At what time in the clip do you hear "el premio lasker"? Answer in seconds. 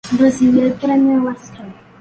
0.65-1.75